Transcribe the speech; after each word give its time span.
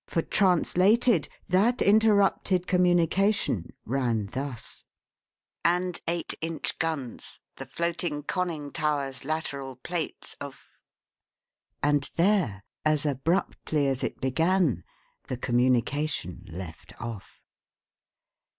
For, 0.07 0.23
translated, 0.23 1.29
that 1.47 1.79
interrupted 1.79 2.65
communication 2.65 3.69
ran 3.85 4.25
thus:"... 4.31 4.83
and 5.63 6.01
eight 6.07 6.33
inch 6.41 6.79
guns. 6.79 7.39
The 7.57 7.67
floating 7.67 8.23
conning 8.23 8.71
tower's 8.71 9.23
lateral 9.23 9.75
plates 9.75 10.35
of..." 10.41 10.65
And 11.83 12.09
there, 12.15 12.63
as 12.83 13.05
abruptly 13.05 13.85
as 13.85 14.03
it 14.03 14.19
began, 14.19 14.83
the 15.27 15.37
communication 15.37 16.45
left 16.49 16.99
off. 16.99 17.43